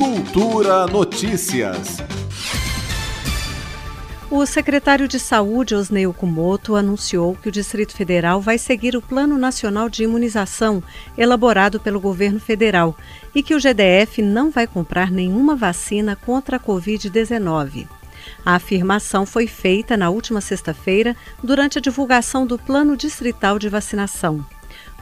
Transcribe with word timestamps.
Cultura 0.00 0.86
Notícias. 0.86 1.98
O 4.30 4.46
secretário 4.46 5.06
de 5.06 5.20
Saúde, 5.20 5.74
Osnei 5.74 6.06
Okumoto, 6.06 6.74
anunciou 6.74 7.36
que 7.36 7.50
o 7.50 7.52
Distrito 7.52 7.92
Federal 7.92 8.40
vai 8.40 8.56
seguir 8.56 8.96
o 8.96 9.02
Plano 9.02 9.36
Nacional 9.36 9.90
de 9.90 10.04
Imunização 10.04 10.82
elaborado 11.18 11.78
pelo 11.78 12.00
governo 12.00 12.40
federal 12.40 12.96
e 13.34 13.42
que 13.42 13.54
o 13.54 13.60
GDF 13.60 14.22
não 14.22 14.50
vai 14.50 14.66
comprar 14.66 15.10
nenhuma 15.10 15.54
vacina 15.54 16.16
contra 16.16 16.56
a 16.56 16.60
Covid-19. 16.60 17.86
A 18.42 18.54
afirmação 18.54 19.26
foi 19.26 19.46
feita 19.46 19.98
na 19.98 20.08
última 20.08 20.40
sexta-feira 20.40 21.14
durante 21.44 21.76
a 21.76 21.82
divulgação 21.82 22.46
do 22.46 22.58
Plano 22.58 22.96
Distrital 22.96 23.58
de 23.58 23.68
Vacinação. 23.68 24.42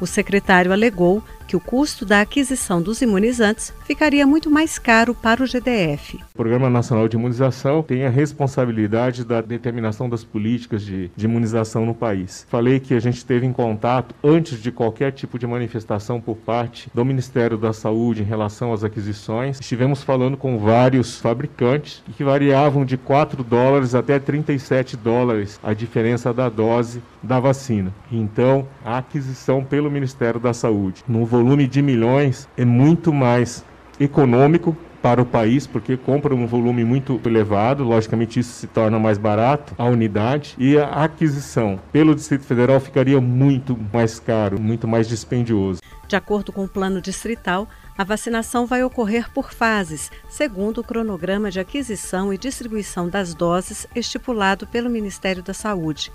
O 0.00 0.06
secretário 0.06 0.72
alegou 0.72 1.22
que 1.48 1.56
o 1.56 1.60
custo 1.60 2.04
da 2.04 2.20
aquisição 2.20 2.82
dos 2.82 3.00
imunizantes 3.00 3.72
ficaria 3.86 4.26
muito 4.26 4.50
mais 4.50 4.78
caro 4.78 5.14
para 5.14 5.42
o 5.42 5.46
GDF. 5.46 6.20
O 6.34 6.36
Programa 6.36 6.68
Nacional 6.68 7.08
de 7.08 7.16
Imunização 7.16 7.82
tem 7.82 8.04
a 8.04 8.10
responsabilidade 8.10 9.24
da 9.24 9.40
determinação 9.40 10.10
das 10.10 10.22
políticas 10.22 10.82
de, 10.82 11.10
de 11.16 11.24
imunização 11.24 11.86
no 11.86 11.94
país. 11.94 12.46
Falei 12.50 12.78
que 12.78 12.92
a 12.92 13.00
gente 13.00 13.24
teve 13.24 13.46
em 13.46 13.52
contato, 13.52 14.14
antes 14.22 14.62
de 14.62 14.70
qualquer 14.70 15.10
tipo 15.12 15.38
de 15.38 15.46
manifestação 15.46 16.20
por 16.20 16.36
parte 16.36 16.90
do 16.92 17.04
Ministério 17.04 17.56
da 17.56 17.72
Saúde 17.72 18.20
em 18.20 18.26
relação 18.26 18.72
às 18.72 18.84
aquisições, 18.84 19.58
estivemos 19.58 20.02
falando 20.02 20.36
com 20.36 20.58
vários 20.58 21.18
fabricantes 21.18 22.02
que 22.14 22.22
variavam 22.22 22.84
de 22.84 22.98
4 22.98 23.42
dólares 23.42 23.94
até 23.94 24.18
37 24.18 24.98
dólares 24.98 25.58
a 25.62 25.72
diferença 25.72 26.32
da 26.34 26.50
dose 26.50 27.02
da 27.22 27.40
vacina. 27.40 27.92
Então, 28.12 28.66
a 28.84 28.98
aquisição 28.98 29.64
pelo 29.64 29.90
Ministério 29.90 30.38
da 30.38 30.52
Saúde, 30.52 31.02
no 31.08 31.24
de 31.68 31.82
milhões 31.82 32.48
é 32.56 32.64
muito 32.64 33.12
mais 33.12 33.64
econômico 34.00 34.76
para 35.02 35.22
o 35.22 35.26
país, 35.26 35.66
porque 35.66 35.96
compra 35.96 36.34
um 36.34 36.46
volume 36.46 36.84
muito 36.84 37.20
elevado, 37.24 37.84
logicamente 37.84 38.40
isso 38.40 38.52
se 38.52 38.66
torna 38.66 38.98
mais 38.98 39.16
barato 39.16 39.74
a 39.78 39.84
unidade 39.84 40.54
e 40.58 40.76
a 40.76 41.04
aquisição 41.04 41.78
pelo 41.92 42.14
Distrito 42.14 42.44
Federal 42.44 42.80
ficaria 42.80 43.20
muito 43.20 43.78
mais 43.92 44.18
caro, 44.18 44.60
muito 44.60 44.88
mais 44.88 45.08
dispendioso. 45.08 45.80
De 46.08 46.16
acordo 46.16 46.52
com 46.52 46.64
o 46.64 46.68
plano 46.68 47.00
distrital, 47.00 47.68
a 47.96 48.02
vacinação 48.02 48.64
vai 48.64 48.82
ocorrer 48.82 49.30
por 49.32 49.52
fases, 49.52 50.10
segundo 50.28 50.78
o 50.78 50.84
cronograma 50.84 51.50
de 51.50 51.60
aquisição 51.60 52.32
e 52.32 52.38
distribuição 52.38 53.08
das 53.08 53.34
doses 53.34 53.86
estipulado 53.94 54.66
pelo 54.66 54.88
Ministério 54.88 55.42
da 55.42 55.52
Saúde. 55.52 56.10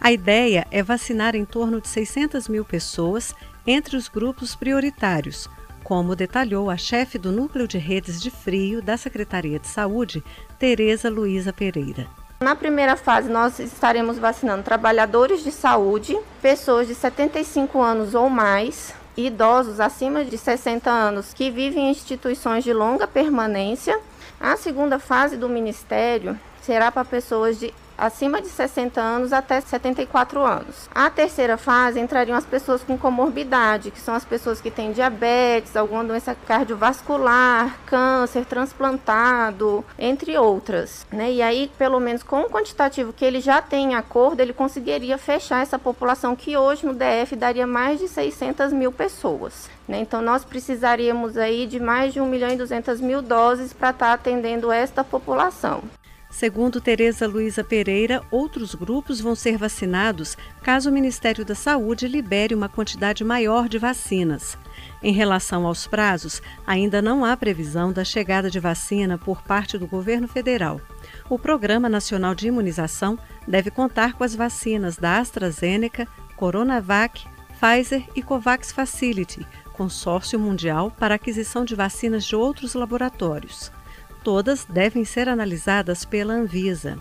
A 0.00 0.10
ideia 0.10 0.66
é 0.70 0.82
vacinar 0.82 1.36
em 1.36 1.44
torno 1.44 1.80
de 1.80 1.88
600 1.88 2.48
mil 2.48 2.64
pessoas 2.64 3.34
entre 3.66 3.96
os 3.96 4.08
grupos 4.08 4.54
prioritários, 4.54 5.48
como 5.82 6.16
detalhou 6.16 6.70
a 6.70 6.76
chefe 6.76 7.18
do 7.18 7.32
Núcleo 7.32 7.66
de 7.66 7.78
Redes 7.78 8.20
de 8.20 8.30
Frio 8.30 8.82
da 8.82 8.96
Secretaria 8.96 9.58
de 9.58 9.66
Saúde, 9.66 10.22
Tereza 10.58 11.08
Luiza 11.08 11.52
Pereira. 11.52 12.06
Na 12.40 12.54
primeira 12.54 12.96
fase, 12.96 13.30
nós 13.30 13.58
estaremos 13.58 14.18
vacinando 14.18 14.62
trabalhadores 14.62 15.42
de 15.42 15.50
saúde, 15.50 16.18
pessoas 16.42 16.86
de 16.86 16.94
75 16.94 17.80
anos 17.80 18.14
ou 18.14 18.28
mais, 18.28 18.94
idosos 19.16 19.80
acima 19.80 20.24
de 20.24 20.36
60 20.36 20.90
anos 20.90 21.32
que 21.32 21.50
vivem 21.50 21.86
em 21.86 21.90
instituições 21.90 22.62
de 22.62 22.72
longa 22.72 23.06
permanência. 23.06 23.98
A 24.38 24.56
segunda 24.56 24.98
fase 24.98 25.36
do 25.36 25.48
Ministério 25.48 26.38
será 26.60 26.92
para 26.92 27.04
pessoas 27.04 27.58
de 27.58 27.72
acima 27.96 28.40
de 28.40 28.48
60 28.48 29.00
anos 29.00 29.32
até 29.32 29.60
74 29.60 30.40
anos. 30.42 30.88
A 30.94 31.08
terceira 31.10 31.56
fase 31.56 32.00
entrariam 32.00 32.36
as 32.36 32.44
pessoas 32.44 32.82
com 32.82 32.98
comorbidade, 32.98 33.90
que 33.90 34.00
são 34.00 34.14
as 34.14 34.24
pessoas 34.24 34.60
que 34.60 34.70
têm 34.70 34.92
diabetes, 34.92 35.76
alguma 35.76 36.04
doença 36.04 36.36
cardiovascular, 36.46 37.78
câncer, 37.86 38.44
transplantado, 38.44 39.84
entre 39.98 40.36
outras. 40.36 41.06
Né? 41.10 41.32
E 41.32 41.42
aí, 41.42 41.70
pelo 41.78 42.00
menos 42.00 42.22
com 42.22 42.42
o 42.42 42.50
quantitativo 42.50 43.12
que 43.12 43.24
ele 43.24 43.40
já 43.40 43.62
tem 43.62 43.92
em 43.92 43.94
acordo, 43.94 44.40
ele 44.40 44.52
conseguiria 44.52 45.18
fechar 45.18 45.62
essa 45.62 45.78
população 45.78 46.36
que 46.36 46.56
hoje 46.56 46.86
no 46.86 46.94
DF 46.94 47.36
daria 47.36 47.66
mais 47.66 47.98
de 47.98 48.08
600 48.08 48.72
mil 48.72 48.92
pessoas. 48.92 49.68
Né? 49.86 50.00
Então, 50.00 50.20
nós 50.20 50.44
precisaríamos 50.44 51.36
aí 51.36 51.66
de 51.66 51.78
mais 51.78 52.12
de 52.12 52.20
1 52.20 52.26
milhão 52.26 52.50
e 52.50 52.56
200 52.56 53.00
mil 53.00 53.22
doses 53.22 53.72
para 53.72 53.90
estar 53.90 54.06
tá 54.06 54.12
atendendo 54.12 54.70
esta 54.72 55.04
população. 55.04 55.82
Segundo 56.36 56.82
Tereza 56.82 57.26
Luiza 57.26 57.64
Pereira, 57.64 58.22
outros 58.30 58.74
grupos 58.74 59.22
vão 59.22 59.34
ser 59.34 59.56
vacinados 59.56 60.36
caso 60.62 60.90
o 60.90 60.92
Ministério 60.92 61.46
da 61.46 61.54
Saúde 61.54 62.06
libere 62.06 62.54
uma 62.54 62.68
quantidade 62.68 63.24
maior 63.24 63.70
de 63.70 63.78
vacinas. 63.78 64.58
Em 65.02 65.14
relação 65.14 65.66
aos 65.66 65.86
prazos, 65.86 66.42
ainda 66.66 67.00
não 67.00 67.24
há 67.24 67.34
previsão 67.38 67.90
da 67.90 68.04
chegada 68.04 68.50
de 68.50 68.60
vacina 68.60 69.16
por 69.16 69.40
parte 69.40 69.78
do 69.78 69.86
governo 69.86 70.28
federal. 70.28 70.78
O 71.26 71.38
Programa 71.38 71.88
Nacional 71.88 72.34
de 72.34 72.48
Imunização 72.48 73.18
deve 73.48 73.70
contar 73.70 74.12
com 74.12 74.22
as 74.22 74.34
vacinas 74.34 74.98
da 74.98 75.16
AstraZeneca, 75.16 76.06
Coronavac, 76.36 77.26
Pfizer 77.58 78.04
e 78.14 78.22
COVAX 78.22 78.72
Facility, 78.72 79.46
consórcio 79.72 80.38
mundial 80.38 80.90
para 80.90 81.14
aquisição 81.14 81.64
de 81.64 81.74
vacinas 81.74 82.26
de 82.26 82.36
outros 82.36 82.74
laboratórios 82.74 83.74
todas 84.26 84.64
devem 84.64 85.04
ser 85.04 85.28
analisadas 85.28 86.04
pela 86.04 86.34
Anvisa. 86.34 86.98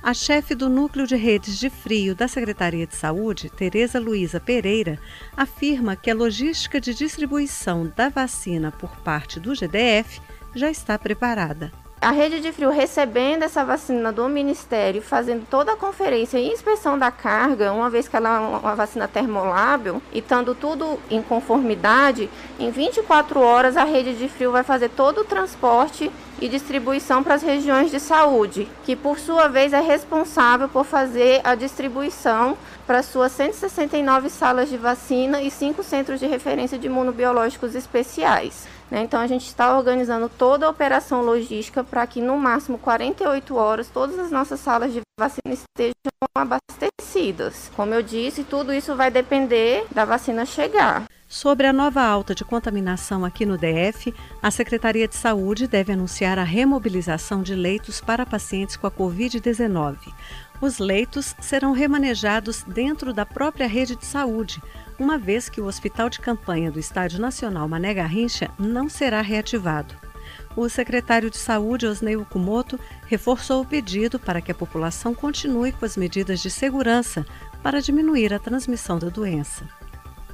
A 0.00 0.14
chefe 0.14 0.54
do 0.54 0.68
Núcleo 0.68 1.04
de 1.04 1.16
Redes 1.16 1.58
de 1.58 1.68
Frio 1.68 2.14
da 2.14 2.28
Secretaria 2.28 2.86
de 2.86 2.94
Saúde, 2.94 3.50
Tereza 3.50 3.98
Luiza 3.98 4.38
Pereira, 4.38 4.96
afirma 5.36 5.96
que 5.96 6.08
a 6.08 6.14
logística 6.14 6.80
de 6.80 6.94
distribuição 6.94 7.92
da 7.96 8.08
vacina 8.08 8.70
por 8.70 8.96
parte 8.98 9.40
do 9.40 9.52
GDF 9.52 10.20
já 10.54 10.70
está 10.70 10.96
preparada 10.96 11.72
a 12.04 12.10
rede 12.10 12.38
de 12.38 12.52
frio 12.52 12.68
recebendo 12.68 13.44
essa 13.44 13.64
vacina 13.64 14.12
do 14.12 14.28
Ministério, 14.28 15.00
fazendo 15.00 15.46
toda 15.48 15.72
a 15.72 15.76
conferência 15.76 16.36
e 16.36 16.52
inspeção 16.52 16.98
da 16.98 17.10
carga, 17.10 17.72
uma 17.72 17.88
vez 17.88 18.06
que 18.06 18.14
ela 18.14 18.36
é 18.36 18.40
uma 18.40 18.74
vacina 18.74 19.08
termolábil, 19.08 20.02
e 20.12 20.18
estando 20.18 20.54
tudo 20.54 21.00
em 21.10 21.22
conformidade, 21.22 22.28
em 22.60 22.70
24 22.70 23.40
horas 23.40 23.78
a 23.78 23.84
rede 23.84 24.14
de 24.16 24.28
frio 24.28 24.52
vai 24.52 24.62
fazer 24.62 24.90
todo 24.90 25.22
o 25.22 25.24
transporte 25.24 26.10
e 26.42 26.48
distribuição 26.48 27.22
para 27.22 27.36
as 27.36 27.42
regiões 27.42 27.90
de 27.90 27.98
saúde, 27.98 28.68
que 28.84 28.94
por 28.94 29.18
sua 29.18 29.48
vez 29.48 29.72
é 29.72 29.80
responsável 29.80 30.68
por 30.68 30.84
fazer 30.84 31.40
a 31.42 31.54
distribuição 31.54 32.58
para 32.86 33.02
suas 33.02 33.32
169 33.32 34.28
salas 34.28 34.68
de 34.68 34.76
vacina 34.76 35.40
e 35.40 35.50
cinco 35.50 35.82
centros 35.82 36.20
de 36.20 36.26
referência 36.26 36.78
de 36.78 36.86
imunobiológicos 36.86 37.74
especiais. 37.74 38.66
Né? 38.90 39.02
Então 39.02 39.20
a 39.20 39.26
gente 39.26 39.46
está 39.46 39.76
organizando 39.76 40.28
toda 40.28 40.66
a 40.66 40.70
operação 40.70 41.22
logística 41.22 41.82
para 41.82 42.06
que 42.06 42.20
no 42.20 42.38
máximo 42.38 42.78
48 42.78 43.56
horas 43.56 43.88
todas 43.88 44.18
as 44.18 44.30
nossas 44.30 44.60
salas 44.60 44.92
de 44.92 45.00
vacina 45.18 45.52
estejam 45.54 45.94
abastecidas. 46.34 47.70
Como 47.76 47.94
eu 47.94 48.02
disse, 48.02 48.44
tudo 48.44 48.72
isso 48.72 48.94
vai 48.94 49.10
depender 49.10 49.86
da 49.92 50.04
vacina 50.04 50.44
chegar. 50.44 51.04
Sobre 51.34 51.66
a 51.66 51.72
nova 51.72 52.00
alta 52.00 52.32
de 52.32 52.44
contaminação 52.44 53.24
aqui 53.24 53.44
no 53.44 53.58
DF, 53.58 54.14
a 54.40 54.52
Secretaria 54.52 55.08
de 55.08 55.16
Saúde 55.16 55.66
deve 55.66 55.92
anunciar 55.92 56.38
a 56.38 56.44
remobilização 56.44 57.42
de 57.42 57.56
leitos 57.56 58.00
para 58.00 58.24
pacientes 58.24 58.76
com 58.76 58.86
a 58.86 58.90
Covid-19. 58.90 59.96
Os 60.60 60.78
leitos 60.78 61.34
serão 61.40 61.72
remanejados 61.72 62.62
dentro 62.62 63.12
da 63.12 63.26
própria 63.26 63.66
rede 63.66 63.96
de 63.96 64.06
saúde, 64.06 64.62
uma 64.96 65.18
vez 65.18 65.48
que 65.48 65.60
o 65.60 65.66
Hospital 65.66 66.08
de 66.08 66.20
Campanha 66.20 66.70
do 66.70 66.78
Estádio 66.78 67.20
Nacional 67.20 67.68
Mané 67.68 67.94
Garrincha 67.94 68.48
não 68.56 68.88
será 68.88 69.20
reativado. 69.20 69.92
O 70.54 70.68
secretário 70.68 71.30
de 71.30 71.36
Saúde, 71.36 71.84
Osnei 71.84 72.16
Okumoto, 72.16 72.78
reforçou 73.08 73.60
o 73.60 73.66
pedido 73.66 74.20
para 74.20 74.40
que 74.40 74.52
a 74.52 74.54
população 74.54 75.12
continue 75.12 75.72
com 75.72 75.84
as 75.84 75.96
medidas 75.96 76.38
de 76.38 76.48
segurança 76.48 77.26
para 77.60 77.82
diminuir 77.82 78.32
a 78.32 78.38
transmissão 78.38 79.00
da 79.00 79.08
doença 79.08 79.64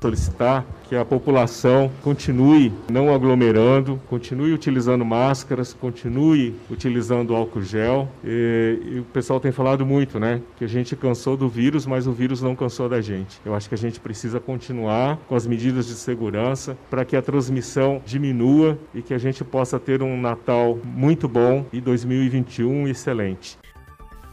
solicitar 0.00 0.64
que 0.88 0.96
a 0.96 1.04
população 1.04 1.90
continue 2.02 2.72
não 2.90 3.14
aglomerando, 3.14 4.00
continue 4.08 4.52
utilizando 4.52 5.04
máscaras, 5.04 5.72
continue 5.72 6.54
utilizando 6.68 7.34
álcool 7.34 7.62
gel. 7.62 8.08
E, 8.24 8.78
e, 8.84 8.98
o 8.98 9.04
pessoal 9.04 9.38
tem 9.38 9.52
falado 9.52 9.86
muito, 9.86 10.18
né? 10.18 10.40
Que 10.56 10.64
a 10.64 10.68
gente 10.68 10.96
cansou 10.96 11.36
do 11.36 11.48
vírus, 11.48 11.86
mas 11.86 12.06
o 12.06 12.12
vírus 12.12 12.42
não 12.42 12.56
cansou 12.56 12.88
da 12.88 13.00
gente. 13.00 13.40
Eu 13.44 13.54
acho 13.54 13.68
que 13.68 13.74
a 13.74 13.78
gente 13.78 14.00
precisa 14.00 14.40
continuar 14.40 15.18
com 15.28 15.36
as 15.36 15.46
medidas 15.46 15.86
de 15.86 15.94
segurança 15.94 16.76
para 16.88 17.04
que 17.04 17.14
a 17.14 17.22
transmissão 17.22 18.02
diminua 18.04 18.78
e 18.94 19.02
que 19.02 19.14
a 19.14 19.18
gente 19.18 19.44
possa 19.44 19.78
ter 19.78 20.02
um 20.02 20.20
Natal 20.20 20.78
muito 20.84 21.28
bom 21.28 21.64
e 21.72 21.80
2021 21.80 22.88
excelente. 22.88 23.58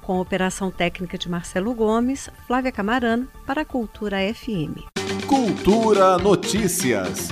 Com 0.01 0.17
a 0.17 0.21
operação 0.21 0.71
técnica 0.71 1.17
de 1.17 1.29
Marcelo 1.29 1.73
Gomes, 1.75 2.29
Flávia 2.47 2.71
Camarano 2.71 3.27
para 3.45 3.61
a 3.61 3.65
Cultura 3.65 4.17
FM. 4.33 4.96
Cultura 5.27 6.17
Notícias. 6.17 7.27